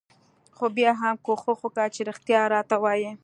[0.55, 3.11] خو بيا هم کوښښ وکه چې رښتيا راته وايې.